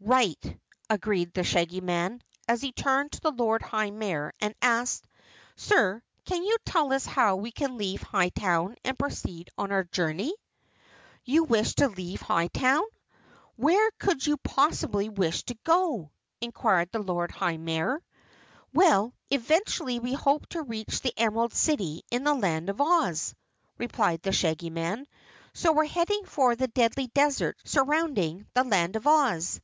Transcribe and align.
"Right," 0.00 0.42
agreed 0.88 1.34
the 1.34 1.44
Shaggy 1.44 1.82
Man, 1.82 2.22
as 2.48 2.62
he 2.62 2.72
turned 2.72 3.12
to 3.12 3.20
the 3.20 3.30
Lord 3.30 3.60
High 3.60 3.90
Mayor 3.90 4.32
and 4.40 4.54
asked: 4.62 5.06
"Sir, 5.54 6.02
can 6.24 6.42
you 6.44 6.56
tell 6.64 6.94
us 6.94 7.04
how 7.04 7.36
we 7.36 7.52
can 7.52 7.76
leave 7.76 8.00
Hightown 8.00 8.76
and 8.84 8.98
proceed 8.98 9.50
on 9.58 9.70
our 9.70 9.84
journey?" 9.84 10.34
"You 11.26 11.44
wish 11.44 11.74
to 11.74 11.88
leave 11.90 12.22
Hightown? 12.22 12.84
Where 13.56 13.90
could 13.98 14.26
you 14.26 14.38
possibly 14.38 15.10
wish 15.10 15.42
to 15.44 15.58
go?" 15.62 16.10
inquired 16.40 16.88
the 16.90 17.00
Lord 17.02 17.30
High 17.30 17.58
Mayor. 17.58 18.02
"Well, 18.72 19.12
eventually 19.30 19.98
we 20.00 20.14
hope 20.14 20.46
to 20.56 20.62
reach 20.62 21.02
the 21.02 21.12
Emerald 21.18 21.52
City 21.52 22.02
in 22.10 22.24
the 22.24 22.32
Land 22.32 22.70
of 22.70 22.80
Oz," 22.80 23.34
replied 23.76 24.22
the 24.22 24.32
Shaggy 24.32 24.70
Man, 24.70 25.06
"so 25.52 25.74
we're 25.74 25.84
heading 25.84 26.24
for 26.24 26.56
the 26.56 26.68
Deadly 26.68 27.08
Desert 27.08 27.58
surrounding 27.64 28.46
the 28.54 28.64
Land 28.64 28.96
of 28.96 29.06
Oz. 29.06 29.60